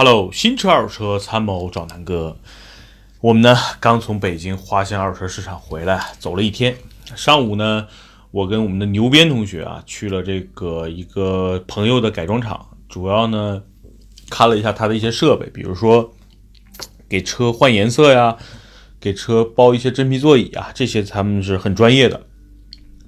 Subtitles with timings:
[0.00, 2.36] Hello，新车二手车参谋找南哥。
[3.20, 6.76] 我们呢刚从北京花乡二手车市场回来，走了一天。
[7.16, 7.88] 上午呢，
[8.30, 13.60] 我跟我们的牛鞭同学啊去了这个一个朋友的改装厂，主要呢
[14.30, 16.12] 看了一下他的一些设备，比如说
[17.08, 18.36] 给车换颜色呀，
[19.00, 22.22] 给车包一些真皮座椅啊，这些他们是很专业的。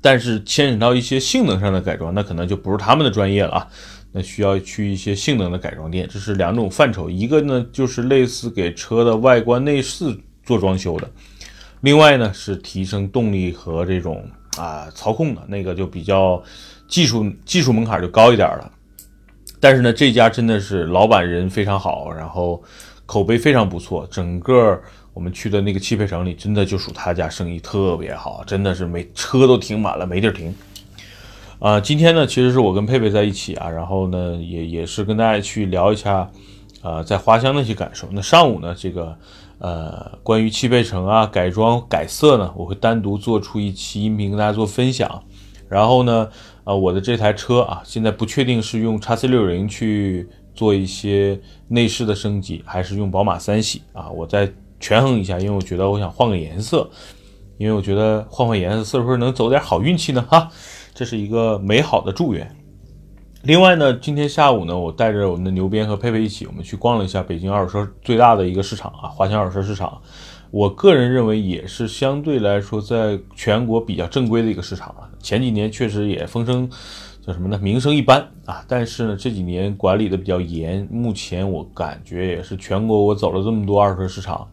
[0.02, 3.68] 但是牵扯到一些性能上的改装，那可能就不是他们的专业了啊。
[4.12, 7.08] 那需要去一些性能的改装店，这是两种范畴。
[7.08, 11.10] 一个呢就是类似给车的外观内饰做装修的，
[11.82, 16.42] 另外呢是提升动力和这种啊操控的，那个就比较
[16.88, 18.72] 技术技术门槛就高一点了。
[19.60, 22.62] 但是呢这家真的是老板人非常好，然后
[23.06, 24.80] 口碑非常不错，整个
[25.12, 30.54] 我们去的那个汽配城里真的就属他家生意特别好，真的是没车都停满了，没地儿停。
[31.60, 36.30] 啊，今天呢，其实是我跟佩佩在一起啊，然后呢，也也是跟大家去聊一下，
[36.80, 38.08] 啊，在花乡的一些感受。
[38.12, 39.14] 那上午呢，这个
[39.58, 45.22] 呃，关于汽配城啊、改装改色呢，我会单独做出一期音频跟大家做分享。
[45.68, 46.30] 然后呢，
[46.64, 51.38] 呃，我的这台车啊，现在不确定是用叉 C 六零去做一些
[51.68, 54.50] 内饰的升级，还是用宝马三系啊，我再
[54.80, 56.88] 权衡一下，因为我觉得我想换个颜色，
[57.58, 60.24] 因为我觉得换换颜色是不是能走点好运气呢？
[60.26, 60.48] 哈。
[61.00, 62.54] 这是一个美好的祝愿。
[63.44, 69.98] 另外呢，今天下午呢，我带着我们的牛鞭和佩佩一起，我们去逛了一下北京二手车最大的一个市场啊，华强二手车市场。
[70.50, 75.08] 我个人认为也是相对来说在全国比较正规的一个市场啊。
[75.20, 76.68] 前几年确实也风声
[77.26, 77.58] 叫什么呢？
[77.62, 78.62] 名声一般啊。
[78.68, 84.46] 但是呢，这几年管理的比较严，目前我感觉也是全国我走了这么多二手车市场，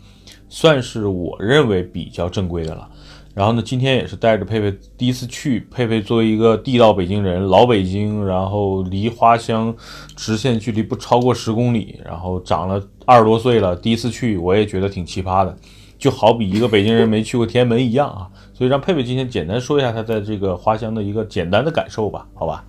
[0.48, 2.90] 算是我认为比较正规的了。
[3.38, 5.60] 然后呢，今天也是带着佩佩第一次去。
[5.70, 9.72] 佩佩作为一个地道北京人，老北京，然后离花乡
[10.16, 15.56] 直线距离不超过十公里，然后长了二十多岁了，第一次去，我也觉得挺奇葩的，
[16.00, 18.28] 就好比一个北京人没去过天安门一样啊。
[18.56, 22.66] 所以让佩佩今天简单说一下他在这个花乡的一个简单的感受吧，好吧？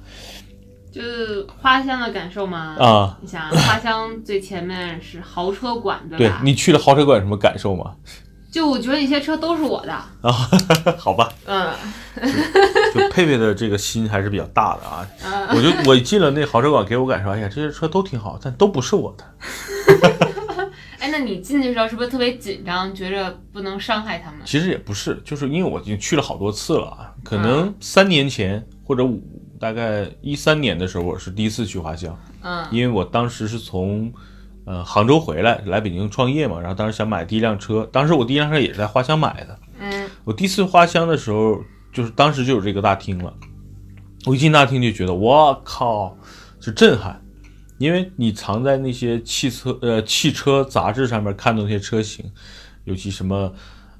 [0.93, 2.77] 就是花乡的感受吗？
[2.79, 6.41] 啊，你想花乡最前面是豪车馆，对吧？
[6.41, 7.95] 对你去了豪车馆什么感受吗？
[8.51, 10.33] 就我觉得那些车都是我的啊，
[10.97, 11.71] 好吧，嗯，
[12.95, 15.07] 就佩佩的这个心还是比较大的啊。
[15.51, 19.25] 我就我进了那豪车馆，给我感受，哎呀，这些车都挺好，但都不是我的。
[20.99, 24.41] 哎，那你进去的时候是不是特别紧张，觉着不能伤害他们？
[24.47, 27.13] 其实也不是，就是因为我已经去了好多次了啊。
[27.23, 29.23] 可能三年前或者五，
[29.61, 34.11] 大概一三年的时候，我是第一次去华乡，嗯，因为我当时是从。
[34.69, 39.59] 呃，杭州回来来北京创业嘛，然后当时想买第一辆车，当时我第一辆车也是在花乡买的。
[39.81, 41.59] 嗯，我第一次花乡的时候，
[41.91, 43.33] 就是当时就有这个大厅了。
[44.27, 46.15] 我一进大厅就觉得，我靠，
[46.61, 47.19] 是震撼，
[47.79, 52.31] 因为你藏在那些汽车呃汽车杂志上面看到那些车型，
[52.85, 53.51] 尤其什么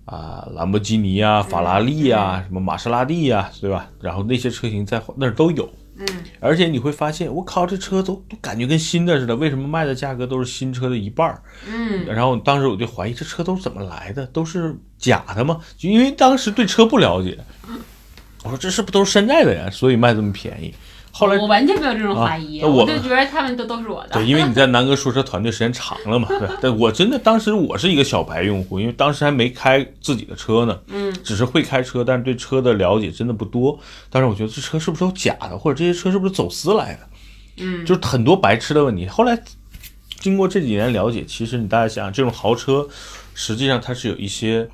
[0.05, 3.89] 啊兰博基尼啊、法拉利啊、什么玛莎拉蒂啊，对吧？
[4.03, 5.67] 然后那些车型在那儿都有。
[5.99, 6.07] 嗯，
[6.41, 11.43] 而且你会发现，我靠，这车都都感觉跟新的似的，为什么卖的价格都是新车的一半儿？
[11.67, 14.27] 嗯，然后当时我就怀疑，这车都是怎么来的？
[14.29, 15.59] 都是假的吗？
[15.77, 17.37] 就因为当时对车不了解，
[18.45, 19.69] 我说这是不都是山寨的呀？
[19.71, 20.73] 所以卖这么便宜。
[21.19, 24.11] 后来我完全没有这种怀疑，我就觉得他们都都是我的。
[24.13, 26.29] 对，因为你在南哥说车团队时间长了嘛。
[26.29, 33.77] 对，但我真的当时我是一个小白用户，因为当时还没开自己的车呢，嗯，只是会开车，但是对车的了解真的不多。
[34.09, 37.01] 但是我觉得这车是不是有假的，或者这些车是不是走私来的？
[37.57, 39.09] 嗯，就是很多白痴的问题。
[39.09, 39.37] 后来
[40.21, 42.87] 经过这几年了解，其实你大家想，这种豪车
[43.35, 44.69] 实际上它是有一些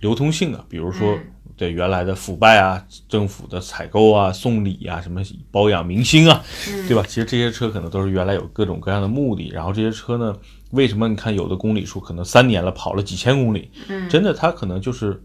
[0.00, 1.18] 流通性的，比如说。
[1.60, 6.42] 对原来的腐败啊，政府的采购啊，送礼啊，什么包养明星啊，
[6.88, 7.04] 对吧？
[7.06, 9.50] 其实这些车可能都是原来有各种各样的目的。
[9.50, 10.34] 然后这些车呢，
[10.70, 13.70] 为什么你看有的公里数可能三年了跑了几千公里？
[13.88, 15.22] 嗯，真的，它可能就是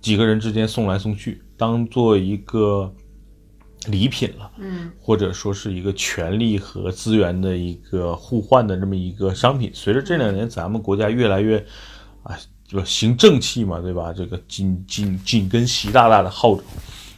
[0.00, 2.92] 几个人之间送来送去，当做一个
[3.86, 4.50] 礼品了。
[4.58, 9.70] 嗯，或者说是一个权力和资源的一个互换的这么一个商品。
[9.72, 11.64] 随着这两年咱们国家越来越
[12.24, 12.36] 啊。
[12.68, 14.12] 就行正气嘛，对吧？
[14.12, 16.62] 这个紧紧紧跟习大大的号召，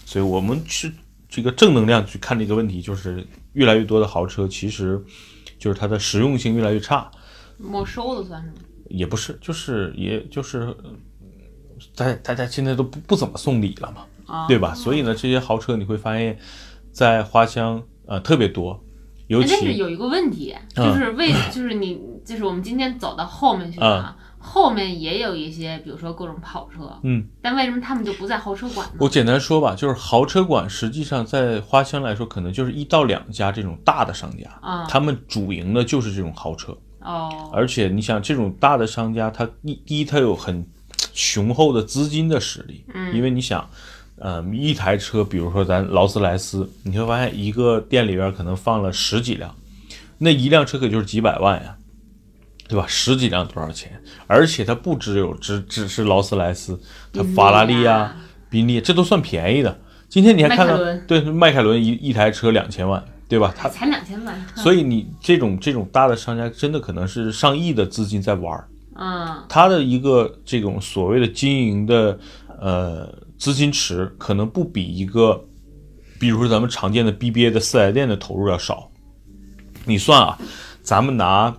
[0.06, 0.93] 所以我们去
[1.29, 5.05] 这个正能量去看这个问题，就是越来越多的豪车，其实
[5.58, 7.11] 就是它的实用性越来越差。
[7.58, 8.55] 没收的算是吗？
[8.88, 10.73] 也不是，就是也就是，
[11.96, 14.73] 大大家现在都不不怎么送礼了嘛，对吧？
[14.73, 16.38] 所以呢，这些豪车你会发现，
[16.93, 18.81] 在花乡呃特别多，
[19.26, 24.17] 尤其但是有一个问题，就是为就是你就是我们今天走到后面去啊。
[24.52, 28.94] 后面也有一些，比如说各种跑车，嗯，但为什么他们就不在豪车馆呢？
[28.99, 40.67] 我简单说吧，就是豪车馆实际上在花乡来说，可能就是一到两家这种大的商家，啊，他们主营的就是这种豪车，哦，而且你想，这种大的商家，他一第一，他有很
[41.14, 43.64] 雄厚的资金的实力，嗯，因为你想，
[44.17, 49.55] 嗯，一台车，比如说咱劳斯莱斯，你会发现一个店里边可能放了十几辆，
[50.19, 51.76] 那一辆车可就是几百万呀，
[52.70, 52.87] 对吧？
[52.87, 54.00] 十几辆多少钱？
[54.28, 56.81] 而且它不只有只只是劳斯莱斯，
[57.12, 58.14] 它法拉利啊、
[58.49, 59.76] 宾利，这都算便宜的。
[60.08, 60.78] 今天你还看到
[61.08, 63.52] 对迈凯伦一一台车两千万，对吧？
[63.56, 72.17] 它才两千万，所以你这种这种大的商家真的可能是上亿的资金在玩儿，嗯它的一个这种所谓的经营的
[72.61, 75.44] 呃资金池，可能不比一个，
[76.20, 78.88] 比如说咱们常见的 BBA 的四 S 店的投入要少。
[79.87, 80.38] 你算啊，
[80.82, 81.56] 咱们拿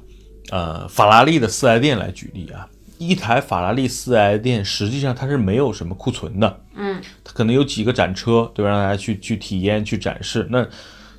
[0.52, 2.68] 呃法拉利的四 S 店来举例啊，
[3.00, 8.70] 一台法拉利四 S 店实际上它是没有什么库存的，嗯它可能有几个展车，对吧？
[8.70, 10.48] 让大家去去体验、去展示。
[10.52, 10.64] 那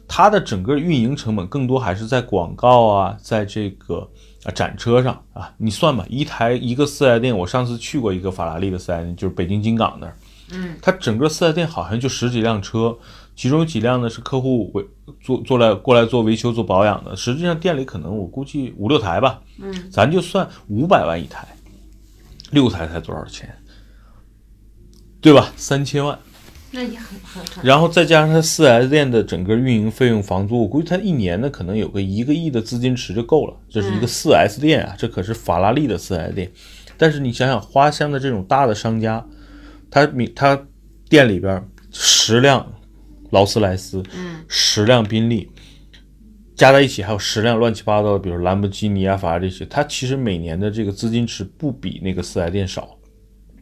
[0.07, 4.09] 它的整个运营成本更多还是在广告啊，在这个
[4.45, 5.51] 啊展车上啊。
[5.57, 10.15] 你算吧，一台一个四 S 店，我上次去过一个法拉利的四 S 店，就是北京金港那儿，
[10.53, 12.95] 嗯，它整个四 S 店好像就十几辆车，
[13.43, 14.87] 其中有几辆呢是客户维
[15.21, 17.17] 做做来过来做维修、做保养的。
[17.17, 21.45] 实际上店里可能我估计五六台吧，嗯，咱就算五百万一台，
[22.53, 23.53] 六台才多少钱？
[25.21, 25.53] 对吧？
[25.57, 26.17] 三千万。
[26.71, 33.57] 那也很很很，然后再加上它四 S 店的整个运营费用、房租，我估计它一年呢可能有个一个亿的资金池就够了。
[33.69, 36.49] 这是一个四 S 店啊，这可是法拉利的四 S 店。
[36.97, 39.27] 但是你想想，花乡的这种大的商家，
[39.91, 40.65] 他米他
[41.09, 42.73] 店里边十辆
[43.33, 45.51] 劳斯莱斯，嗯十辆宾利，
[46.55, 52.97] 加在一起还有十辆乱七八糟的，比如兰博基尼啊、法拉利这些，它其实每年的这个资金池不比那个四 S 店少。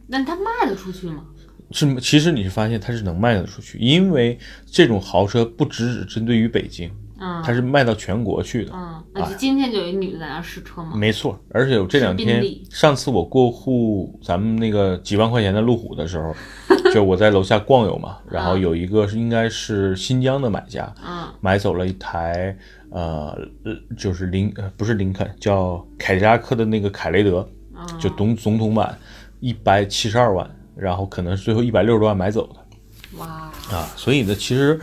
[0.07, 1.25] 那它卖得出去吗？
[1.71, 6.91] 是，其实你是发现它是能卖得出去，因为这种豪车不只只针对于北京，
[7.21, 7.41] 嗯。
[7.45, 8.71] 它是卖到全国去的。
[8.73, 10.93] 嗯，那就今天就有一女的在那试车吗？
[10.95, 16.33] 没错，而且有这两天上次我过户咱们那个几万块钱的路虎的时候，
[16.93, 21.27] 就我在楼下逛悠嘛，然后有一个是应该是新疆的买家嗯。
[21.39, 22.55] 买走了一台
[22.89, 28.97] 呃呃就是林呃不是林肯叫凯迪拉克的那个凯雷德，嗯，就总总统版
[29.39, 33.17] 一百七十二万，然后可能是最后一百六十多万买走的。
[33.17, 33.25] 哇，
[33.71, 34.79] 啊，所以呢，其实，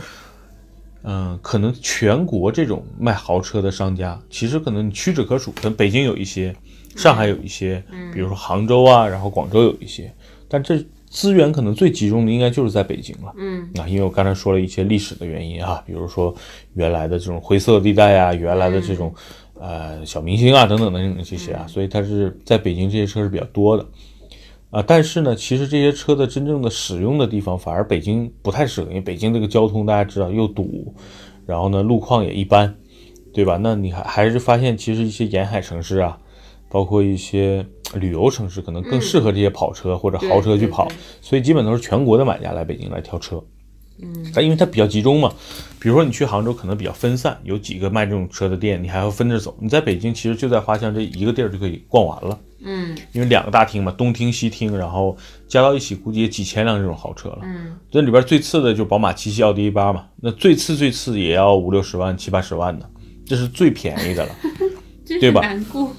[1.11, 5.51] 嗯、可能全国这种卖豪车的商家，其实可能屈指可数。
[5.53, 6.55] 可能北京有一些，
[6.95, 7.83] 上海有一些，
[8.13, 10.13] 比如说杭州啊，然后广州有一些，
[10.47, 13.33] 但这资源可能最集中的应该就是在北京了。
[13.37, 16.31] 嗯啊，因为我刚才说了一些历史的原因啊，比如说
[16.75, 19.11] 原来的这种灰色地带啊，原来的这种
[19.59, 23.83] 呃小明星啊等等等等这些啊，所以它是在北京这些车是比较多的。
[24.71, 30.93] 啊，但是呢，其实这些车的真正的使用的地方，反而北京不太适合，因为北京这个交通大家知道又堵，
[31.45, 32.75] 然后呢路况也一般，
[33.33, 33.57] 对吧？
[33.61, 36.19] 那你还还是发现，其实一些沿海城市啊，
[36.69, 40.87] 包括一些旅游城市，可能更适合这些跑车或者豪车去跑，
[41.19, 43.43] 所以基本都是全国的买家来北京来挑车。
[44.01, 45.33] 嗯它因为它比较集中嘛，
[45.79, 49.57] 比如说你去杭州可能比较分散，有几个卖这种车的店，你还要分着走。
[49.59, 55.17] 你在北京其实就在花乡这一个地儿就可以逛完了，嗯因为两个大厅嘛，东厅西厅，然后
[55.47, 57.39] 加到一起估计也几千辆这种豪车了。
[57.43, 62.89] 嗯，这里边最次的就是宝马七系、奥迪 A 八嘛，那最次最次也要五六十万、七八十万的，
[63.25, 64.35] 这是最便宜的了。
[65.19, 65.41] 对吧。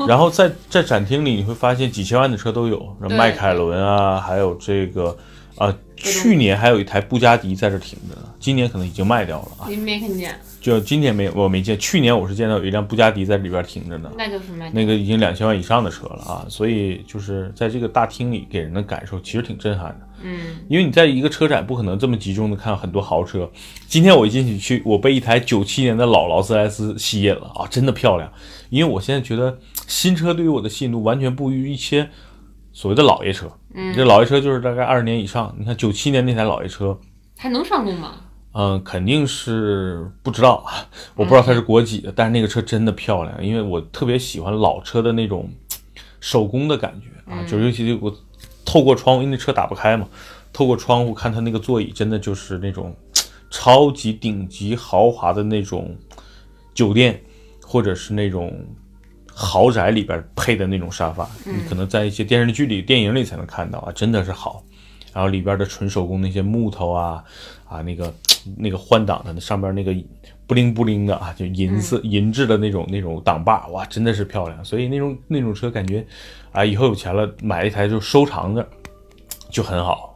[0.06, 5.16] 然后在在展厅里你会发现几千万的车都有，对迈凯伦啊，还有这个
[5.56, 9.66] 啊，去年还有一台布加迪在这停着呢，今年可能已经卖掉了啊。
[9.68, 20.06] 您没看见，就今年没我没见，去年我是见到有一辆布加迪在里边停着呢，那就是卖那个已经两千万以上的车了啊，所以就是在这个大厅里给人的感受其实挺震撼的。
[20.22, 23.50] 嗯因为你在一个车展不可能这么集中的看很多豪车。
[23.86, 28.30] 今天我一进去去，我被一台九七年的老劳斯莱斯吸引了啊，真的漂亮。
[28.68, 32.06] 因为我现在觉得新车对于我的吸引度完全不于一些
[32.70, 33.50] 所谓的老爷车。
[33.74, 37.00] 嗯，这老爷车就是大概二十年以上，你看九七年那台老爷车，
[37.38, 38.16] 还能上路吗？
[38.52, 45.48] 嗯，肯定是不知道，啊，我不知道它是国几的，但是那个车真的漂亮，因为我特别喜欢老车的那种
[46.20, 48.12] 手工的感觉啊，就是尤其是我
[48.64, 50.08] 透过窗户，因为那车打不开嘛，
[50.52, 52.92] 透过窗户看它那个座椅，真的就是那种
[53.50, 55.96] 超级顶级豪华的那种
[56.74, 57.22] 酒店，
[57.62, 58.66] 或者是那种
[59.32, 64.64] 豪宅里边配的那种沙发，你可能在一些电视剧里、电影里才能看到啊，真的是好。
[65.12, 67.24] 然后里边的纯手工那些木头啊
[67.70, 68.12] 啊那个
[68.56, 69.94] 那个换挡的那上边那个
[70.46, 74.64] 布灵布灵的啊，就银色、银质的那种那种挡把，哇，真的是漂亮。
[74.64, 76.04] 所以那种那种车感觉
[76.52, 78.68] 啊，以后有钱了买一台就收藏着，
[79.48, 80.08] 就很好。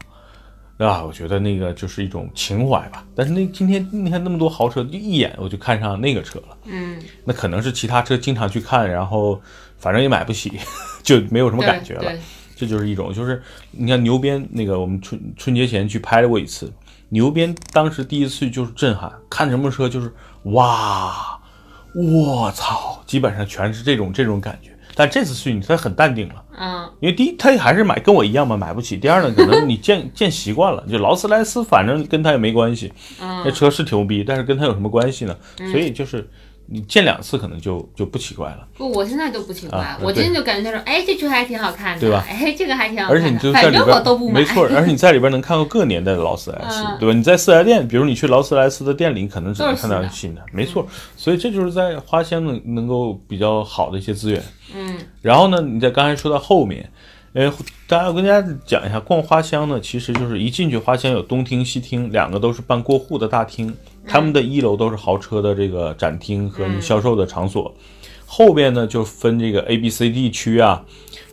[0.77, 1.05] 对吧？
[1.05, 3.07] 我觉得那个就是一种情怀吧。
[3.15, 6.59] 但是那今天你看那么多豪车，就一眼我就看上那个车了。
[6.65, 9.41] 嗯，那可能是其他车经常去看，然后
[9.79, 10.51] 反正也买不起，
[11.05, 12.13] 就没有什么感觉了。
[12.57, 16.73] 这就是一种，就是你看牛鞭那个，我们春春节前去拍过一次，
[17.15, 20.13] 牛鞭当时第一次就是震撼，看什么车就是
[20.47, 21.41] 哇，
[21.95, 24.77] 我操，基本上全是这种这种感觉。
[24.97, 28.97] 但这次去你他很淡定了，嗯，因为第一他还是买跟我一样嘛，买不起。
[28.97, 35.37] 第二呢，可能你见见习惯了，就劳斯莱斯， 反正跟他也没关系，嗯那车是牛逼，但是跟他有什么关系呢？
[35.71, 36.29] 所以就是。
[36.67, 38.67] 你见两次可能就就不奇怪了。
[38.77, 42.25] 不，我现在就不奇怪，我今天就感觉他说，哎，这车还挺好看的，对吧？
[42.29, 43.15] 哎，这个还挺好看的。
[43.15, 47.15] 而且你就在里边，没错，而且你在里边能看到各年代的劳斯莱斯，对吧？
[47.15, 50.87] 你在四 S 店，比如你去劳斯莱斯的店里，可能只能看到新的，没错。
[51.17, 54.43] 所以这就是在花乡能能够比较好的一些资源。
[54.75, 54.99] 嗯。
[55.21, 56.89] 然后呢，你在刚才说到后面。
[57.35, 57.53] 呃，
[57.89, 63.77] 大家我跟大家讲一下，逛花乡呢，其实就是一进去花乡有东厅、西厅，两个都是办过户的大厅，
[64.07, 67.75] 他们的一楼都是豪车的这个展厅和销售的场所，
[68.27, 70.85] 后边呢就分这个 A、B、C、D 区啊，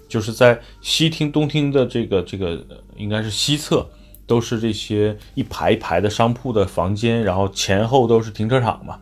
[0.08, 2.66] 就是在西厅、东厅的这个这个
[2.98, 3.88] 应该是西侧，
[4.26, 9.00] 都是这些一排一排的商铺的房间，然后前后都是停车场嘛。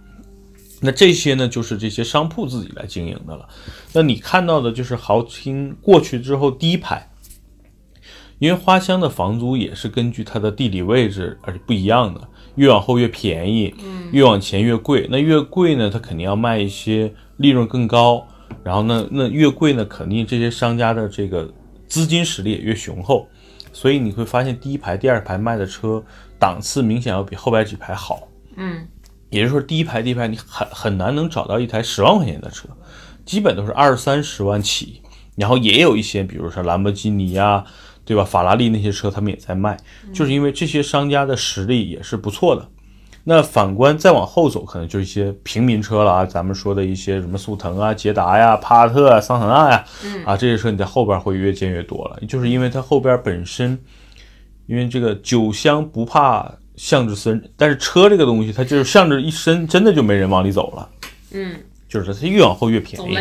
[0.81, 3.45] 那这些呢，就是这些商铺自己来经营的了。
[3.91, 7.09] 那你看到的就是豪厅过去之后第一排，
[8.37, 12.28] 因为花乡的房租也是根据它的地理位置而不一样的，
[12.59, 13.73] 越往后越便宜，
[14.11, 15.07] 越往前越贵。
[15.09, 18.27] 那越贵呢，它肯定要卖一些利润更高。
[18.63, 21.49] 然后呢，那越贵呢，肯定这些商家的这个
[21.87, 23.27] 资金实力也越雄厚。
[23.71, 26.03] 所以你会发现第一排、第二排卖的车
[26.37, 28.27] 档次明显要比后排几排好。
[28.57, 28.85] 嗯。
[29.29, 32.67] 也就是说，第一排第一排你很很难能找到一台十万块钱的车，
[33.25, 35.01] 基本都是二三十万起。
[35.35, 37.63] 然后也有一些，比如说兰博基尼呀，
[38.09, 38.23] 对吧？
[38.23, 39.77] 法拉利那些车他们也在卖，
[40.11, 42.67] 就是因为这些商家的实力也是不错的。
[43.23, 49.85] 那反观再往后走，可能就是一些平民车了啊，咱们说的一些什么速腾啊、捷达呀、帕萨特、桑塔纳呀，
[50.25, 53.77] 啊，这些车你在后边会越见越多了，就是因为它后边本身，
[54.65, 56.51] 因为这个酒香不怕。
[56.75, 60.89] 巷子深，但是车这个东西，它就是巷子一深，真的就没人往里走了。
[61.33, 61.53] 嗯，
[61.89, 63.17] 就是它越往后越便宜，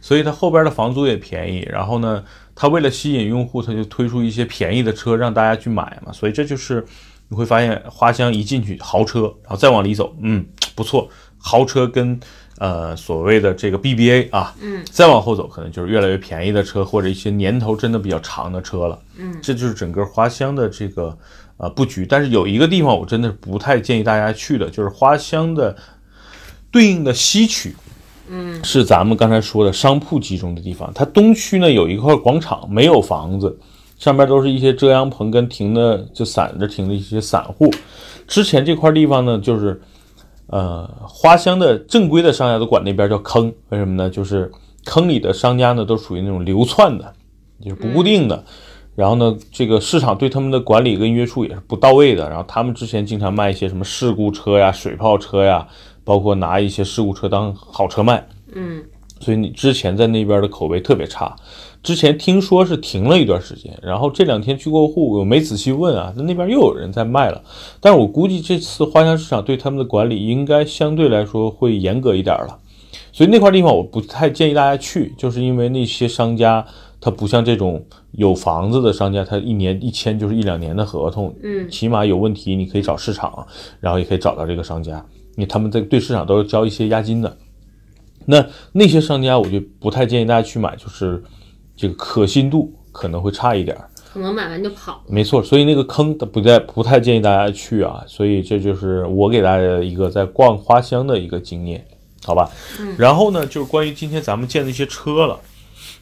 [0.00, 1.66] 所以它后边的房租也便宜。
[1.70, 2.22] 然后呢，
[2.54, 6.12] 它为了吸引用户，它就推出一些便宜的车让大家去买嘛。
[6.12, 6.84] 所以这就是
[7.28, 10.44] 你会发现，花乡一进去豪车，然后再往里走，嗯，
[10.74, 11.08] 不错，
[11.38, 12.18] 豪车跟
[12.58, 19.00] 呃所谓的这个 BBA 啊，嗯，再往后走，可能就是越来越便宜的车或者一些年头真的比较长的车了。
[19.16, 21.16] 嗯，这就是整个花乡的这个。
[21.60, 25.76] 呃，布局，但是有一个地方我真的不太建议大家去的，就是花乡的
[26.70, 27.74] 对应的西区，
[28.30, 30.90] 嗯，是咱们刚才说的商铺集中的地方。
[30.94, 33.58] 它东区呢有一块广场，没有房子，
[33.98, 37.70] 上面都是一些遮阳棚跟停的就散着停的一些散户。
[38.26, 39.80] 之前这块地方呢，就是
[40.48, 44.10] 呃花乡的正规的商家都管那边叫坑，为什么呢？
[44.10, 44.50] 就是
[44.84, 47.12] 坑里的商家呢都属于那种流窜的，
[47.62, 48.44] 就是不固定的。
[48.94, 52.28] 然后呢，这个市场对他们的管理跟约束也是不到位的。
[52.28, 55.64] 然后他们之前经常卖一些什么事故车呀、水泡车呀，
[56.08, 58.26] 包括拿一些事故车当好车卖。
[58.54, 58.82] 嗯，
[59.20, 61.36] 所以你之前在那边的口碑特别差。
[61.82, 67.42] 之前听说是停了一段时间，然后这两天去过户，我没仔细问啊，那那边又有人在卖了。
[67.78, 72.58] 但是我估计这次花乡市场对他们的管理应该相对来说会严格一点了。
[73.12, 76.64] 所以那块地方我不太建议大家去，就是因为那些商家。
[77.00, 83.46] 他不像这种有房子的商家，他一年一签就是一两年的合同，嗯，起码有问题你可以找市场，
[83.78, 85.06] 然后也可以找到这个商家，
[85.38, 87.38] 因为他们在对市场都是交一些押金的。
[88.26, 91.22] 那那些商家我就不太建议大家去买，就是
[91.76, 93.78] 这个可信度可能会差一点，
[94.12, 95.00] 可能买完就跑。
[95.06, 98.02] 没错，所以那个坑不太不太建议大家去啊。
[98.08, 101.86] 所以这就是我给大家的一个在逛花乡的一个经验，
[102.24, 102.50] 好吧？
[102.80, 105.38] 嗯，然后呢，就是关于今天咱们见的一些车了。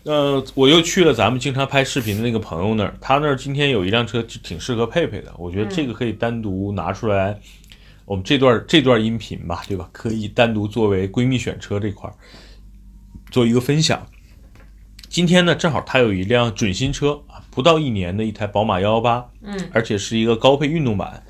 [0.05, 7.38] 呃，我又去了咱们经常拍视频的那个朋友那儿，他那儿今天有一辆车挺适合佩佩的，我觉得这个可以单独拿出来，
[8.06, 9.88] 我们这段这段音频吧，对吧？
[9.92, 12.10] 可以单独作为闺蜜选车这块
[13.30, 14.06] 做一个分享。
[15.08, 21.25] 今天呢，正好他有一辆准新车啊，不到一年的一台宝马幺幺八，嗯，而且是一个高配运动版。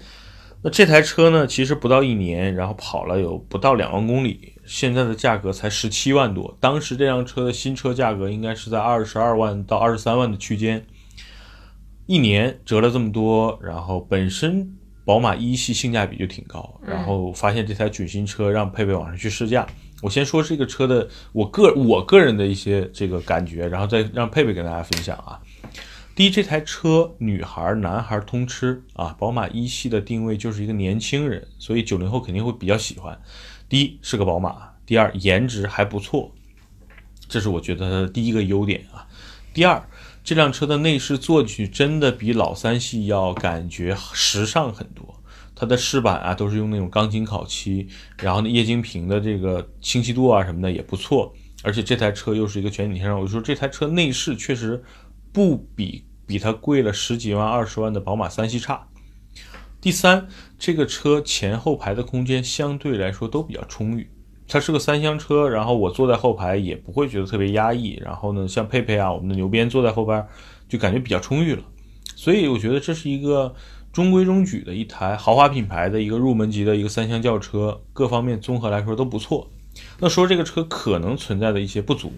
[0.62, 4.52] 那这台车呢，其实不到一年，然后跑了有不到两万公里。
[4.66, 10.85] 现在的价格才十七万多，当时这辆车的新车价格应该是在二十二万到二十三万的区间，
[12.06, 14.76] 一年折了这么多，然后本身
[15.07, 19.65] 宝马一系性价比就挺高，然后发现这台准新车让佩佩网上去试驾，
[20.03, 25.41] 我先说这个车的我个我个人的一些这个感觉，然后再让佩佩跟大家分享啊。
[26.17, 33.17] 第一，这台车女孩、男孩通吃啊，宝马一系的定位就是一个年轻人，所以九零后肯定会比较喜欢。
[33.69, 36.33] 第一是个宝马，第二颜值还不错，
[37.29, 39.07] 这是我觉得它的第一个优点啊。
[39.55, 39.81] 第二，
[40.26, 45.23] 这辆车的内饰坐进去真的比老三系要感觉时尚很多，
[45.54, 47.87] 它的饰板啊都是用那种钢琴烤漆，
[48.18, 54.83] 然后呢液晶屏的这个清晰度啊什么的也不错，而且这台车又是一个全景天窗，我就说这台车内饰确实
[55.33, 58.88] 不比比它贵了十几万、二十万的宝马三系差。
[59.80, 60.26] 第三，
[60.59, 64.11] 这个车前后排的空间相对来说都比较充裕，
[64.49, 67.99] 它是个三厢车，然后我坐在后排也不会觉得特别压抑。
[68.03, 70.25] 然后呢，像佩佩啊，我们的牛鞭坐在后边
[70.69, 71.62] 就感觉比较充裕了。
[72.15, 73.55] 所以我觉得这是一个
[73.93, 79.50] 中规中矩的一台豪华品牌的一个入门级的一个三厢轿车，各方面综合来说都不错。
[79.99, 82.12] 那说这个车可能存在的一些不足，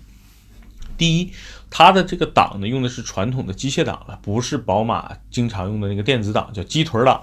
[0.97, 1.33] 第一，
[1.71, 7.21] 它的这个档呢用的是传统的机械档了，不是宝马经常用的那个电子档，叫鸡腿档。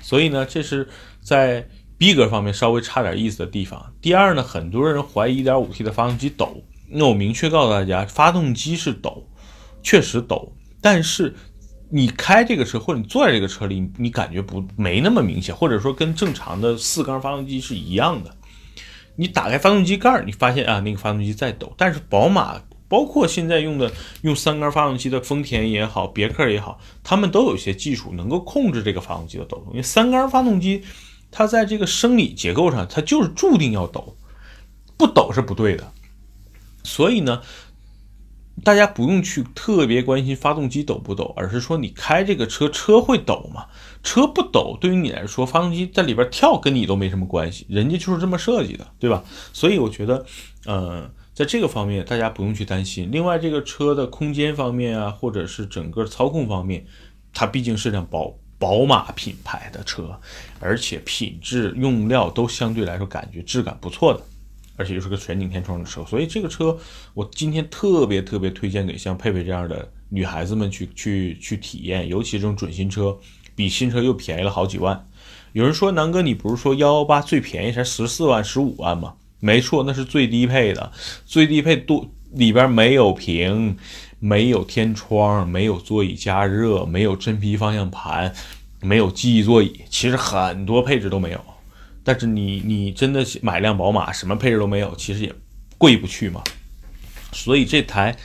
[0.00, 0.88] 所以呢，这是
[1.20, 1.68] 在
[2.02, 3.80] 逼格方面稍微差点意思的地方。
[4.00, 9.24] 第二呢，很多人怀疑 1.5T 的发动机抖，那我明确告诉大家，发动机是抖，
[9.84, 11.32] 确实抖，但是
[11.92, 18.34] 你开这个车或者你坐在这个车里，你感觉不没那么明显，或者说跟正常的四缸发动机是一样的。
[19.14, 22.60] 你打开发动机盖，你发现啊，那个发动机在抖，但是宝马。
[22.88, 23.90] 包括现在用的
[24.20, 29.68] 用三缸发动机的丰田也好，别克也好，他们都有一些技术能够控制这个发动机的抖动。
[29.70, 30.82] 因为三缸发动机，
[31.32, 34.16] 它在这个生理结构上，它就是注定要抖，
[34.96, 35.92] 不抖是不对的。
[36.84, 37.42] 所以呢，
[38.62, 43.66] 大家不用去特别关心发动机抖不抖，而是说你开这个车，车会抖吗？
[44.04, 49.24] 车不抖，对于你来说，发动机在里边跳跟你都没什么关系，人家就是这么设计的，对吧？
[49.52, 50.24] 所以我觉得，
[50.66, 51.10] 嗯。
[51.34, 53.08] 在这个方面，大家不用去担心。
[53.10, 56.84] 另外，这个车的空间方面啊，或者是整个操控方面，
[57.32, 60.16] 它毕竟是辆宝宝马品牌的车，
[60.60, 64.20] 而且品质用料都相对来说感觉质感不错的，
[64.76, 66.78] 而且又是个全景天窗的车，所以这个车
[67.12, 73.18] 我今天特别特别推荐给像佩佩这样的女孩子们去去去体验，尤其这种准新车，
[73.56, 75.08] 比新车又便宜了好几万。
[75.52, 79.14] 有人说南哥，你不是说幺幺八最便宜才十四万、十五万吗？
[79.40, 80.92] 没错，那是最低配的，
[81.26, 83.76] 最低配多里边没有屏，
[84.20, 88.32] 没有天窗，没有座椅加热，没有真皮方向盘，
[88.82, 91.40] 没有记忆座椅，其实很多配置都没有。
[92.04, 95.32] 但是你你真的买辆宝马，什么配置都没有，其实也
[95.78, 96.42] 贵不去嘛。
[97.32, 98.16] 所以这台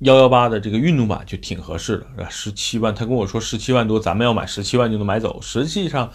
[0.00, 6.12] 幺幺八的这个运动版就挺合适的，十七万，他跟我说十七万多，咱们要买十七万就能买走，实际上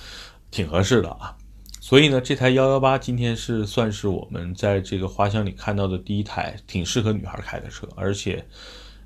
[0.51, 1.35] 挺合适的啊。
[1.81, 8.43] 所以呢，这台幺幺八今天是算是我们在这个花乡里看到的第一台挺适合女孩开的车，而且，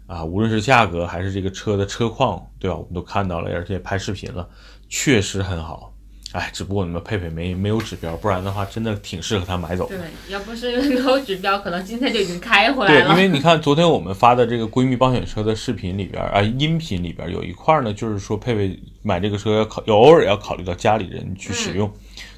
[0.09, 2.75] 啊，无论是价格还是这个车的车况，对吧？
[2.75, 4.49] 我们都看到了，而且拍视频了，
[4.89, 5.93] 确实很好。
[6.31, 9.87] 哎，只不过你们佩佩没没有指标，不然的话真的挺适合他买走。
[9.87, 13.05] 对，要不是有指标，可能今天就已经开回来了。
[13.05, 21.91] 对，因为你看昨天我们发的这个闺蜜帮选车的视频里边啊，音频里边有一块呢，就是说佩佩买这个车要考，要偶尔要考虑到家里人去使用。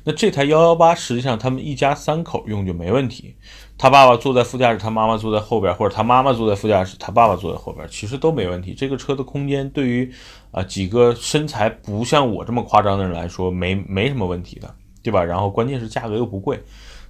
[0.03, 3.35] 那这台幺幺八实际上他们一家三口用就没问题，
[3.81, 8.75] 他爸爸坐在副驾驶，他妈妈坐在后边，或者他妈妈坐在副驾驶，他爸爸坐在后边，其实都没问题。
[8.75, 10.07] 这个车的空间对于
[10.51, 15.23] 啊几个身材不像我这么夸张的人来说，没没什么问题的，对吧？
[15.23, 16.61] 然后关键是价格又不贵，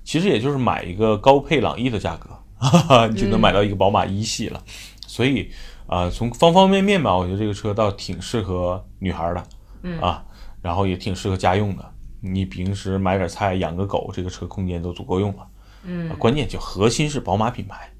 [0.05, 4.63] 其实也就是买一个高配朗逸的价格，哈哈，你就能买到一个宝马一系了。
[5.05, 5.51] 所以
[5.87, 10.23] 啊，从方方面面吧，我觉得这个车倒挺适合女孩的，啊，
[10.61, 11.83] 然后也挺适合家用的。
[12.21, 15.45] 你平时买点菜、养个狗，这个车空间都足够用了。
[15.83, 17.91] 嗯，关键就核心是宝马品牌，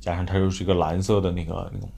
[0.00, 1.90] 加上它又是一个蓝色的那个那种，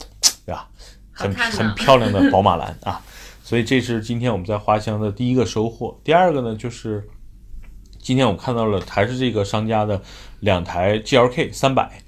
[0.45, 0.69] 对吧？
[1.11, 3.01] 很很漂亮的宝马蓝啊，
[3.43, 5.99] 所以这是今天我们在花乡的第一个收获。
[6.03, 7.07] 第二个呢，就是
[7.99, 10.01] 今天我们看到了还是这个商家的
[10.41, 12.01] 两台 GLK 三百，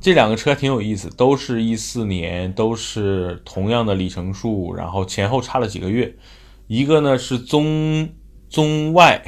[0.00, 6.16] 这两个车挺有意思，都是一四年，都是同样的里程数，然后前后差了几个月，
[6.66, 8.08] 一个呢是棕。
[8.54, 9.24] 棕外，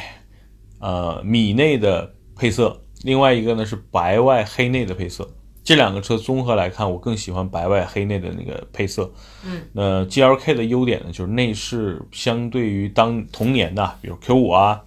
[0.81, 5.31] 呃，米内的配色，另外一个呢是白外黑内的配色。
[5.63, 9.13] 这两个车综合来看，我更喜欢白外黑内的那个配色。
[9.45, 14.83] 嗯，那 G L K 的优点呢，就是内饰相对于当同年的，比如 Q 五啊，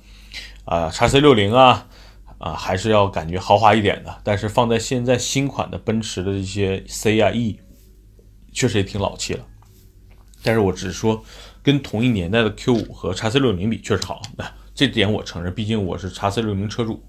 [0.66, 1.88] 啊，叉 C 六零啊，
[2.38, 4.16] 啊，还是要感觉豪华一点的。
[4.24, 7.60] 但是放在现在新款的奔驰的这些 C 啊 E，
[8.52, 9.46] 确实也挺老气了。
[10.44, 11.24] 但是我只是说。
[11.64, 17.04] 跟同一年代的 Q 五和叉 C 六零比，确实好，那这点我承认，毕竟我是叉 C 六零车主。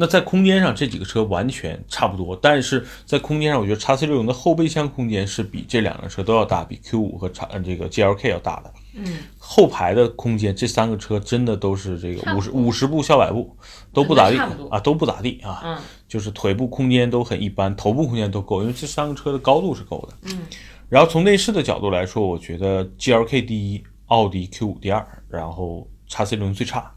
[0.00, 8.72] 那在空间上，这几个车完全差不多，但是在空间上，我觉得叉 C 六零的后备箱空间是比这两个车都要大，比 Q 五和叉这个 G L K 要大的。
[8.94, 13.54] 嗯，后排的空间，这三个车真的都是这个五十五十步笑百步，
[13.92, 14.38] 都不咋地
[14.70, 15.60] 啊，都不咋地啊。
[15.62, 20.32] 嗯，就是腿部空间都很一般，头部空间都够，因为这三个车的高度是够的。
[20.32, 20.46] 嗯，
[20.88, 26.90] 然后从内饰的角度来说，我觉得 G L K 第一，奥迪 Q 五第二，然后叉 C 六零最差。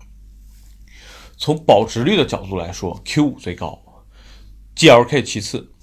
[1.43, 3.77] 从保值率的角度来说，Q 五最高
[4.75, 5.73] ，G L K 其次，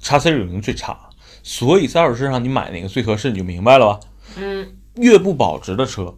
[0.00, 1.10] 叉 C 六零最差。
[1.42, 4.00] 所以在二手市场你买哪个最合适，你就明白了吧？
[4.38, 6.16] 嗯，越不保值的车，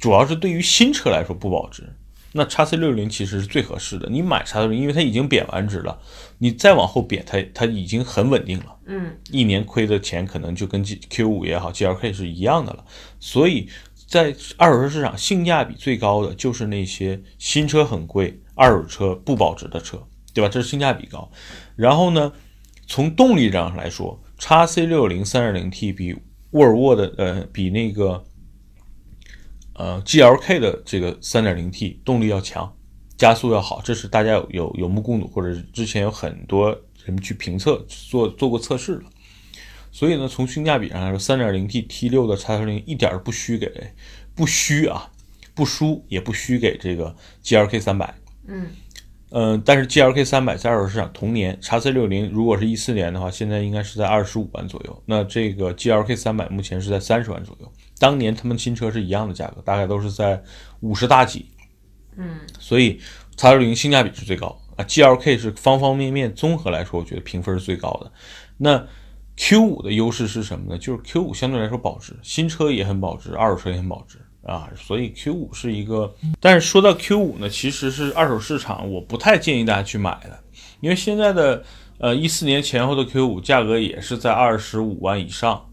[0.00, 1.94] 主要是对于新车来说不保值。
[2.32, 4.08] 那叉 C 六零其实是最合适的。
[4.10, 5.96] 你买叉 C 六零，因为它已经贬完值了，
[6.38, 8.76] 你再往后贬，它它已经很稳定了。
[8.86, 12.84] 嗯，一年亏的钱可能就跟 Q 五也好，G L K 是一样的了。
[13.20, 13.68] 所以
[14.12, 20.50] 在二手车市场，性价比最高的就是那些新车很贵、二手车不保值的车，对吧？
[20.50, 21.30] 这是性价比高。
[21.76, 22.30] 然后呢，
[22.86, 26.14] 从动力上来说，叉 C 六零三点零 T 比
[26.50, 28.22] 沃尔沃的呃比那个
[29.72, 32.76] 呃 G L K 的这个三点零 T 动力要强，
[33.16, 39.04] 加速要好，这是大家有有有目共睹，或者之前有很多人去评测做做过测试了。
[39.92, 43.70] 所以呢，从性价比上来说，三点零 T T 六的叉六零一点不虚给
[44.34, 45.08] 不虚啊，
[45.54, 48.12] 不输也不虚给这个 G L K 三百。
[48.48, 48.66] 嗯。
[49.34, 55.02] 嗯，但是 G L K 三百在二手市场同年，叉 C 六零如果是一四年的话，现在应该是在二十五万左右。
[55.06, 57.72] 那这个 G L K 三百目前是在三十万左右。
[57.98, 60.42] 当年他们新车是一样的价格，大概都是在
[60.80, 61.46] 五十大几。
[62.16, 63.00] 嗯，所以
[63.34, 68.12] 叉六零性价比是最高啊，G L K 是方方面面综合来说，我觉得评分是最高的。
[68.58, 68.86] 那
[69.44, 70.78] Q 五的优势是什么呢？
[70.78, 74.18] 就是 Q 五相对来说保值，新车也很保值，二手车也很保值。
[74.44, 80.38] 啊，所以 Q 五是一个，但是说到 Q 五呢，其实是二手市场，我不太建议大家去买的，
[80.80, 81.64] 因为现在的
[81.98, 85.68] 呃一四年前后的 Q 五价格也是在二十五万以上，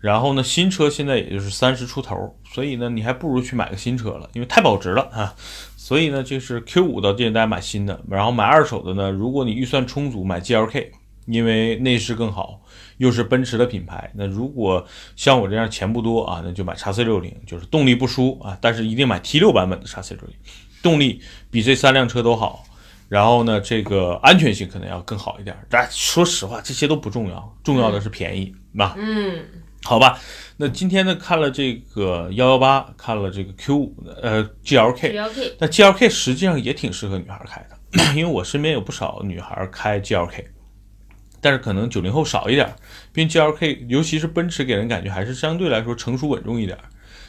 [0.00, 5.32] 然后呢新车现在也就是三十出头，所以呢你还不如去买个新车了，因为太保值了啊，
[5.76, 10.90] 所以呢就是 Q 五的建议大家买新的，然后买二手的呢，如果你预算充足，买 GLK。
[11.26, 12.60] 因为内饰更好，
[12.98, 14.10] 又是奔驰的品牌。
[14.14, 14.84] 那如果
[15.16, 20.34] 像我这样钱不多啊，那就买叉 C 六零，就是动力不输啊，但是一定买 T 六版本的叉 C 六零，
[20.82, 22.64] 动力比这三辆车都好。
[23.08, 25.54] 然后呢，这个安全性可能要更好一点。
[25.68, 28.94] 但说实话，这些都不重要，重要的是便宜，吧？
[28.96, 29.44] 嗯，
[29.82, 30.18] 好吧。
[30.56, 35.12] 那今天呢，看了这个幺幺八，看了这个 Q 五的呃 GLK，
[35.58, 40.46] 那 GLK 实际上也挺适合女孩开的， 因为我身边有不少女孩开 GLK。
[41.42, 42.74] 但是可能九零后少一点，
[43.12, 46.78] 并 G L K，尤其是奔驰给人感觉还是相对来说成熟稳重一点。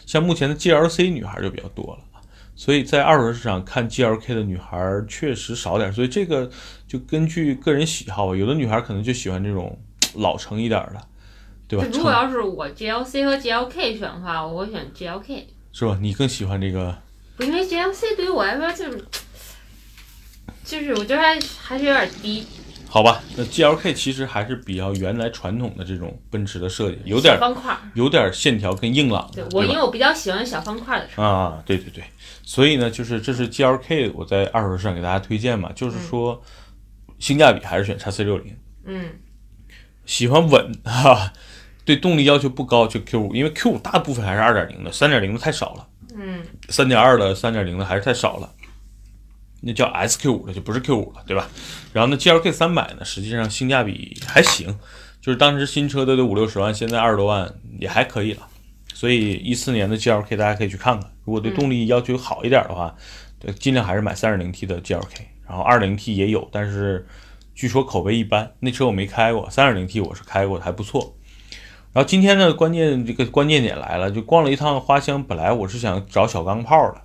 [0.05, 2.21] 像目前的 G L C 女孩就比较多了，
[2.55, 5.91] 所以在二手车市场看 G L K 的女孩确实少点。
[5.91, 6.47] 所以这个
[6.87, 9.79] 就根据个人喜好吧，有的女孩可能就喜欢这种
[10.13, 11.01] 老成一点的，
[11.67, 11.87] 对吧？
[11.91, 15.97] 如果要是我 G L C 和 G L K 选的话，我会选 G L K，是吧？
[15.99, 16.95] 你更喜欢这个？
[17.35, 19.03] 不，因为 G L C 对于我来说就是
[20.63, 22.45] 就是我觉得还还是有点低。
[22.93, 29.27] 好吧，那 G L K 其实还是比较原来传统的这种奔驰的设计，有点方块，有点线条跟硬朗。
[29.33, 32.03] 对我，因为我比较喜欢小方块的车啊，对对对，
[32.43, 36.39] 所以呢，就是这是 G L K，我在二手市场给大家推荐嘛，就是说
[37.17, 38.55] 性价比还是选叉 C 六零。
[38.85, 39.09] 嗯，
[40.05, 41.33] 喜欢稳 哈，
[41.83, 45.87] 对动力要求不高就 Q 五，因为 Q 五大部分还是二点零的，三点零的太少了。
[46.15, 48.52] 嗯，三点二的、三点零的还是太少了。
[49.65, 51.49] 那叫 S Q 五了，就不是 Q 五了，对吧？
[51.93, 54.77] 然后呢，G L K 三百呢，实际上性价比还行，
[55.21, 58.47] 就是当时新车都得五六十万，现在二十多万也还可以了。
[58.93, 62.95] 所以一四年的 G L K 大家可以去看看，如果对动力要求好一点的话，
[63.39, 65.27] 对，尽量还是买三点零 T 的 G L K。
[65.47, 67.05] 然后二零 T 也有，但是
[67.53, 68.51] 据说口碑一般。
[68.59, 71.15] 那车我没开过，三点零 T 我是开过的，还不错。
[71.91, 77.01] 然后今天呢，关键这个关键点来了，就逛了一趟花乡，本来我是想找小钢炮的，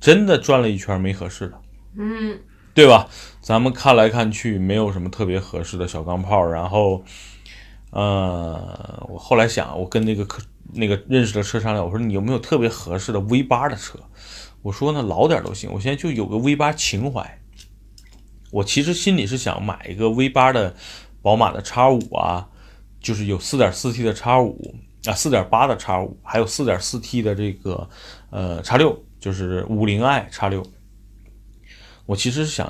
[0.00, 1.60] 真的转了一圈没合适的。
[1.98, 2.38] 嗯，
[2.74, 3.08] 对吧？
[3.40, 6.44] 咱们看来看去，没有什么特别合适的小钢炮。
[6.44, 7.02] 然后，
[7.90, 10.42] 呃，我后来想，我跟那个客
[10.74, 13.98] 那个认识的车商量，我说你有没有特别合适的 V 八的车？
[14.62, 15.72] 我说呢，老点都行。
[15.72, 17.38] 我现在就有个 V 八情怀。
[18.50, 20.74] 我其实心里是想买一个 V 八的
[21.22, 22.48] 宝马的叉五啊，
[23.00, 27.88] 就是有四点四 T 的叉五啊，四点八的叉五，还有四点四 T 的这个
[28.30, 30.66] 呃叉六，就是五菱 i 叉六。
[32.06, 32.66] 我其实想，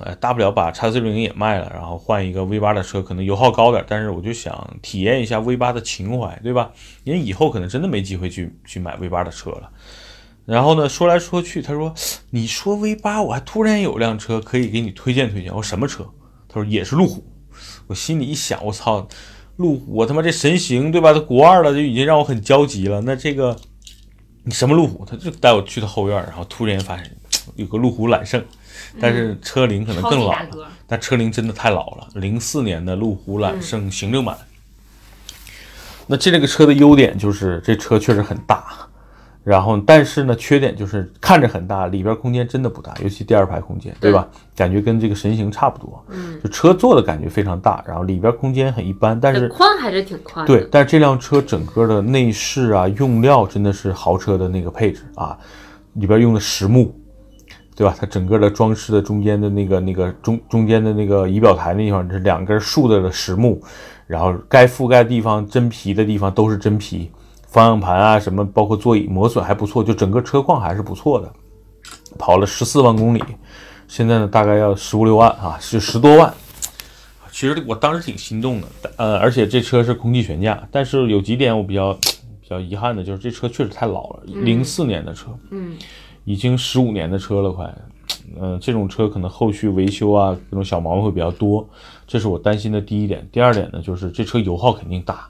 [0.00, 6.70] 呃，大不了把叉 C 六零也卖了，然后换一个 V 八的车，可能油耗高点，但是我就想体验一下 V 八的情怀，对吧？
[7.04, 9.70] 因为以后可能真的没机会去去买 V 八的车了。
[10.46, 11.94] 然后呢，说来说去，他说
[12.30, 16.04] ：“你说 V 八，我还突然有辆车可以给你推荐推荐。”我说：“什么车？”
[16.48, 17.24] 他说：“也是路虎。”
[17.86, 19.06] 我心里一想，我操，
[19.56, 21.12] 路虎，我他妈这神行对吧？
[21.12, 23.00] 它国二了，就已经让我很焦急了。
[23.02, 23.56] 那这个
[24.44, 25.04] 你什么路虎？
[25.04, 27.16] 他就带我去他后院，然后突然发现
[27.54, 28.42] 有个路虎揽胜，
[28.98, 30.68] 但是车龄可能更老了。
[30.86, 34.36] 但车龄真的太老了，零四年的路虎揽胜行政版。
[36.06, 38.64] 那这这个车的优点就是这车确实很大。
[39.42, 44.28] 然后，但是呢，缺点就是看着很大，里边空间真的不大，尤其第二排空间，对吧？
[44.54, 46.04] 感觉跟这个神行差不多。
[46.10, 50.44] 嗯，就车坐的感觉非常大，然后里边空间很一般，但是宽还是挺宽。
[50.44, 55.36] 对，但是这辆车整个的内饰啊，用料真的是豪车的那个配置啊，
[55.94, 56.94] 里边用的实木，
[57.74, 57.94] 对吧？
[57.98, 63.60] 它整个的装饰的中间的那个那个中中间的那个仪表台那地方是两根竖着的实木，
[64.06, 67.10] 然后该覆盖地方真皮的地方都是真皮。
[67.46, 71.32] 方向盘啊，什么包括座椅磨损还不错，就整个车况还是不错的。
[72.18, 73.22] 跑了十四万公里，
[73.88, 76.32] 现在呢大概要十五六万啊，是十多万。
[77.32, 81.92] 其实我当时挺心动的，呃，而且这车是空气悬架，但是有几点我比较
[82.40, 85.76] 比较遗憾的就是这车确实太老了，零四年的车，嗯，
[86.30, 87.74] 已经十五年的车了快，
[88.40, 91.68] 嗯，这种车可能后续维修啊各种小毛病会比较多，
[92.06, 93.28] 这是我担心的第一点。
[93.32, 95.28] 第二点呢，就是这车油耗肯定大。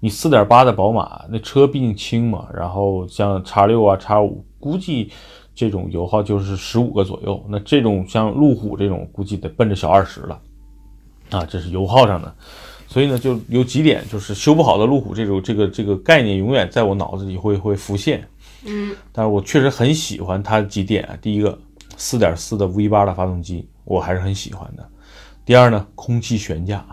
[0.00, 5.12] 你四点八的宝马，那车毕竟轻嘛，然后像叉六啊、叉五，估计
[5.54, 7.40] 这种油耗就是十五个左右。
[7.48, 10.40] 那这种像路虎这种，估计得奔着小二十了，
[11.30, 12.34] 啊，这是油耗上的。
[12.88, 18.26] 所以呢，就有几点，就是修不好的路虎这种这个这个概念，永远在我脑子里会会浮现。
[18.64, 21.16] 嗯，但是我确实很喜欢它几点啊。
[21.20, 21.58] 第一个，
[21.96, 24.88] 四点四的 V 八的发动机，我还是很喜欢的。
[25.44, 26.84] 第二呢，空气悬架。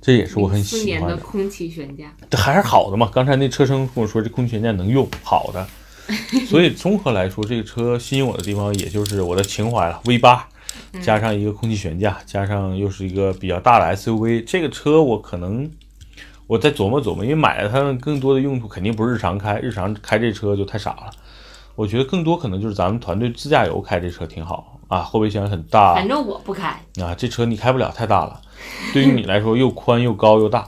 [0.00, 3.08] 这也是我很喜欢的空气悬架，这还是好的嘛？
[3.14, 5.64] 刚才那车生跟我说，这空气悬架能用，好的。
[6.48, 10.00] 所以综合来说，这个车吸引我的地方，也就是我的情怀了。
[10.06, 10.48] V 八
[11.00, 15.70] 加上一个空气悬架，加上又是一个比较大的 SUV，这个车我可能
[16.46, 21.10] 我再琢磨琢磨，因为买了它更多的用途肯定不是日常开，日常开这车就太傻了。
[21.74, 25.94] 我觉得更多可能就是咱们团队自驾游开这车挺好啊，后备箱很大。
[25.94, 26.68] 反正我不开
[27.00, 28.38] 啊，这车你开不了，太大了。
[28.92, 30.60] 对于你来说，又宽又高又大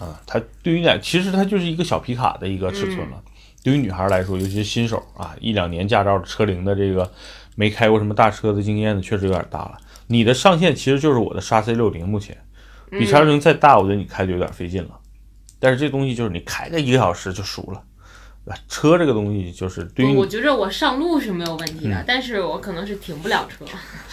[0.00, 0.20] 啊！
[0.26, 3.22] 它对于你，其实它就是一个小皮卡的一个尺寸了。
[3.62, 7.08] 对于女孩来说，尤其是新手啊，一两年驾照车龄的这个
[7.54, 9.78] 没开过什么大车的经验的，确实有点大了。
[10.08, 12.36] 你的上限其实就是我的叉 C 六零，目前
[12.90, 14.90] 比叉六零再大，我觉得你开就有点费劲了。
[15.58, 17.82] 但是这东西就是你开个一个小时就熟了。
[18.66, 23.62] 车这个东西就是对于我觉着我上路是没有问题的，但是我可能是停不了车。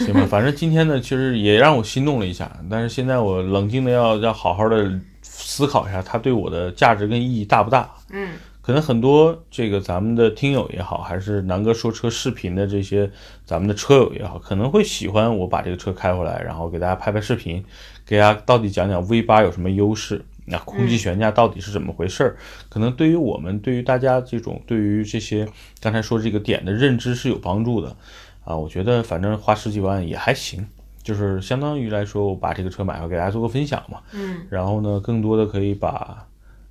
[0.04, 7.88] 行吧，反正今天呢，其实也让我心动了一下，但是现在我冷静的要要好好的思考一下，它对我的价值跟意义大不大？
[8.10, 13.10] 嗯，可能很多这个咱们的听友也好，还是南哥说车视频的这些
[13.46, 17.64] 咱们的车友也好，可能会喜欢我把这个车开回来，然后给大家拍拍视频，
[18.04, 20.22] 给大家到底讲讲 V 八有什么优势。
[20.48, 22.36] 那空气悬架到底是怎么回事儿？
[22.68, 25.46] 可能对于我们，对于大家这种对于这些
[25.80, 27.96] 刚才说这个点的认知是有帮助的
[28.44, 28.56] 啊。
[28.56, 30.64] 我觉得反正花十几万也还行，
[31.02, 34.00] 就是相当于来说，我把这个车买回来给大家做个分享嘛。
[34.12, 34.46] 嗯。
[34.48, 36.24] 然后呢，更多的可以把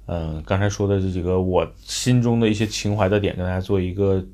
[0.06, 4.26] 嗯刚才说的这几个我心中的一些情怀的点跟大家做一个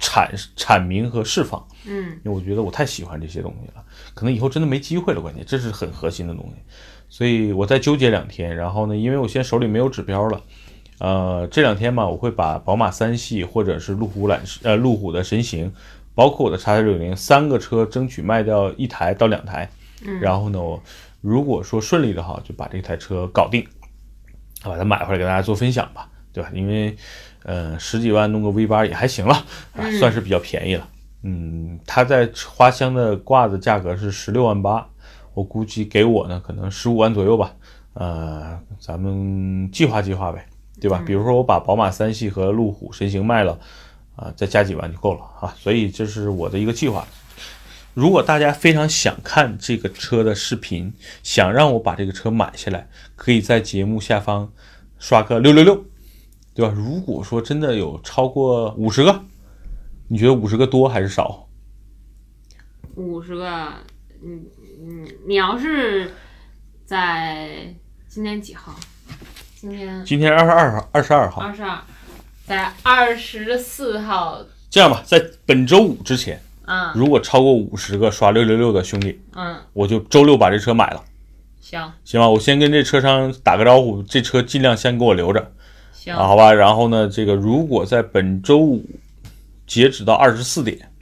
[0.00, 1.62] 阐阐明和释放。
[1.86, 2.18] 嗯。
[2.24, 5.20] 因为我觉得我太喜欢这些东西了，可能以后真的没机会了。
[5.20, 6.62] 关键这是很核心的东西。
[7.14, 10.40] 所以我再纠结两天，然后呢，因为我现在手里没有指标了，
[10.98, 15.72] 呃，这两天嘛，我会把宝马三系或者是路虎揽呃路虎的神行，
[16.12, 19.70] 包括我的叉 C 六零三个车，争取卖掉一台到两台，
[20.20, 20.82] 然后呢，我
[21.20, 23.64] 如果说顺利的话，就把这台车搞定，
[24.64, 26.50] 把它买回来给大家做分享吧，对吧？
[26.52, 26.96] 因为，
[27.44, 29.34] 呃，十几万弄个 V 八也还行了，
[29.76, 30.88] 啊，算是比较便宜了，
[31.22, 34.88] 嗯，它在花乡的挂的价格是十六万八。
[35.34, 37.54] 我估计给我呢，可能十五万左右吧，
[37.94, 40.46] 呃，咱们计划计划呗，
[40.80, 41.02] 对吧？
[41.04, 43.58] 比如说我把宝马三系和路虎神行卖了，
[44.14, 45.52] 啊，再加几万就够了啊。
[45.58, 47.04] 所以这是我的一个计划。
[47.94, 50.92] 如果大家非常想看这个车的视频，
[51.24, 54.52] 想让我把这个车买下来，可以在节目下方
[54.98, 55.84] 刷个六六六，
[56.54, 56.72] 对吧？
[56.72, 59.24] 如果说真的有超过五十个，
[60.06, 61.48] 你觉得五十个多还是少？
[62.94, 63.68] 五十个，
[64.22, 64.44] 嗯。
[64.86, 66.12] 嗯，你要是
[66.84, 67.74] 在
[68.06, 68.74] 今天几号？
[69.56, 71.78] 今天今天二十二号，二十二号，二十二，
[72.46, 74.44] 在二十四号。
[74.68, 81.02] 这样吧，在本周五之前，嗯，如果超过五十个刷六六六的兄弟，嗯，我就周六把这车买了。
[81.62, 85.52] 行行吧，我先跟这车商打个招呼，这车尽量先给我留着。
[85.94, 86.52] 行，好吧。
[86.52, 88.84] 然后呢，这个如果在本周五
[89.66, 90.92] 截止到二十四点，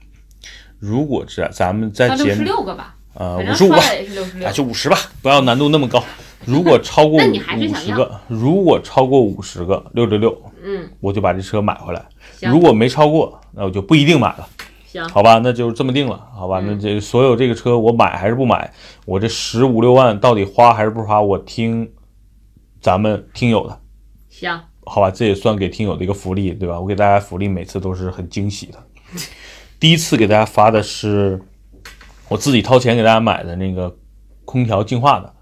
[0.79, 4.53] 如果这咱们在到六十节目六个吧，呃五十五啊，。
[4.53, 6.03] 就五十吧，不要难度那么高。
[6.44, 7.35] 如果超过五
[7.75, 12.05] 十个，如果超过五十个六六六，嗯，我就把这车买回来。
[12.38, 14.48] 行如果没超过，那我就不一定买了，
[14.87, 15.38] 行，好吧？
[15.38, 16.61] 那就这么定了，好吧？
[16.61, 18.72] 那这所有这个车我买还是不买？
[19.05, 21.22] 我这十五六万到底花还是不花？
[21.22, 21.88] 我听
[22.81, 23.81] 咱们听友的，
[24.29, 25.12] 行，好吧？
[25.12, 26.81] 这也算给听友的一个福利，对吧？
[26.81, 28.83] 我给大家福利每次都是很惊喜的。
[29.79, 31.40] 第一次给大家发的是
[32.28, 33.94] 我自己掏钱给大家买的那个
[34.44, 35.32] 空调净化的，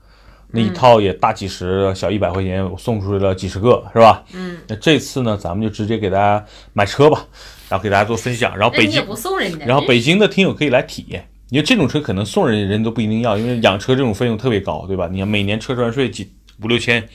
[0.52, 4.24] 那一套也大几十，小一百块钱，我送出去了几十个，是吧？
[4.34, 7.24] 嗯，那这次呢，咱们就直接给大家买车吧，
[7.68, 15.08] 然后给大家做分享，然后北京那你也不送人家，然后北京的听友可以来体验，因为这种车可能送人人都不一定要，因为养车这种费用特别高，对吧？
[15.10, 17.08] 你看每年车船税几五六千，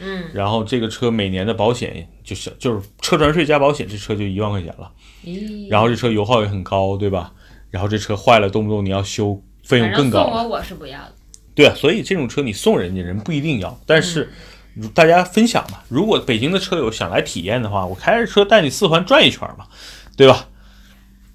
[0.00, 4.90] 嗯，然后这个车每年的保险就是就是车船税加保险，这车就一万块钱了。
[5.24, 7.32] 咦，然后这车油耗也很高，对吧？
[7.72, 10.32] 然后这车坏了，动不动你要修，费用更高送。
[10.32, 11.12] 我我是不要的，
[11.56, 14.30] 对啊，所以这种车你送人家人不一定要，但是
[14.76, 15.78] 嗯大家分享嘛。
[15.88, 19.66] 如果北京的车友想来体验的话，我开着车带你四环转一圈嘛，
[20.16, 20.46] 对吧？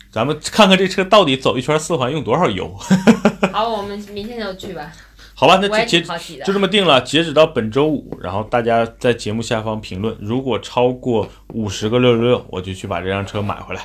[0.10, 2.76] 咱们看看这车到底走一圈四环用多少油。
[3.52, 4.92] 好，我们明天就去吧，
[5.36, 6.02] 好吧，那就截
[6.44, 6.54] 就。
[6.54, 13.82] 这么定了，截止到本周五，然后大家在节目下方评论，如果超过五十个六六六，我就去把这辆车买回来，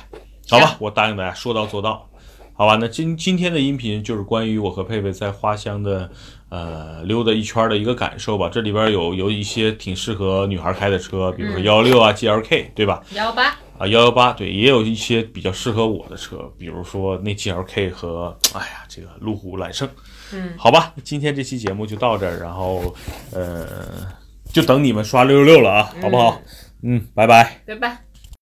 [0.49, 0.75] 好吧？
[0.79, 2.09] 我答应大家，说到做到，
[2.53, 2.77] 好吧？
[2.79, 6.09] 那今今天的音频就是关于我和佩佩在花乡的
[6.49, 8.47] 呃溜达一圈的一个感受吧。
[8.47, 13.03] 这里边有有一些挺适合女孩开的车，比如说幺幺六啊、GLK，对吧？
[13.13, 19.89] 幺八，啊，幺幺八对，也有一些比较适合我的车，比如说那 GLK 和哎呀这个路虎揽胜。
[20.31, 22.95] 嗯，好吧，今天这期节目就到这儿，然后
[23.31, 24.07] 呃，
[24.51, 26.41] 就等你们刷六六六了啊，好不好？
[26.83, 27.61] 嗯，拜拜。
[27.65, 28.02] 拜拜。